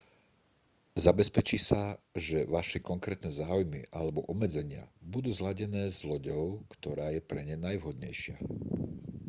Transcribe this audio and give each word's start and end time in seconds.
zabezpečí 1.05 1.57
sa 1.67 1.81
že 2.27 2.39
vaše 2.55 2.79
konkrétne 2.89 3.29
záujmy 3.41 3.81
alebo 3.97 4.19
obmedzenia 4.31 4.83
budú 5.13 5.29
zladené 5.39 5.83
s 5.93 5.99
loďou 6.11 6.45
ktorá 6.73 7.05
je 7.15 7.21
pre 7.29 7.41
ne 7.49 7.53
najvhodnejšia 7.67 8.37